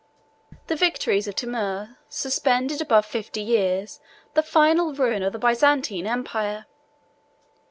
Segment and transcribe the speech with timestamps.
[0.65, 3.99] The victories of Timour suspended above fifty years
[4.33, 6.65] the final ruin of the Byzantine empire.